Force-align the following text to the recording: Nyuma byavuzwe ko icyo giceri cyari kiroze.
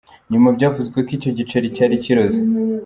Nyuma 0.31 0.47
byavuzwe 0.55 0.97
ko 1.05 1.09
icyo 1.17 1.31
giceri 1.37 1.73
cyari 1.75 1.95
kiroze. 2.03 2.39